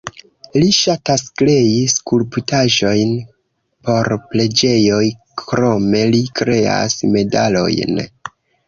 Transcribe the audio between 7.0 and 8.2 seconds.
medalojn.